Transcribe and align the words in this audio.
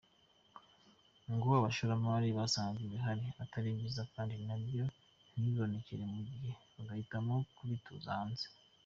Ngo 1.33 1.47
abashoramari 1.59 2.27
basangaga 2.37 2.81
ibihari 2.87 3.25
atari 3.43 3.67
byiza 3.77 4.01
kandi 4.13 4.35
nabyo 4.47 4.83
ntibibonekere 5.31 6.03
ku 6.11 6.19
gihe 6.29 6.51
bagahitamo 6.75 7.33
kubitumiza 7.55 8.09
hanze. 8.19 8.45